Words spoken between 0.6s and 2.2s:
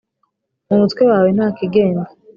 Mu mutwe wawe ntakigenda